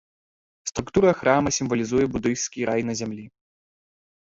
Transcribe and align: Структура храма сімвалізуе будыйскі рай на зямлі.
Структура 0.71 1.11
храма 1.21 1.49
сімвалізуе 1.59 2.09
будыйскі 2.19 2.59
рай 2.75 2.81
на 2.93 3.01
зямлі. 3.05 3.25